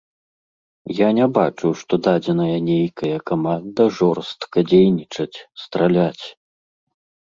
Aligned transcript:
Я 0.99 1.09
не 1.17 1.27
бачу, 1.35 1.67
што 1.83 1.93
дадзеная 2.09 2.57
нейкая 2.71 3.13
каманда 3.29 3.83
жорстка 4.01 4.69
дзейнічаць, 4.75 5.37
страляць. 5.65 6.25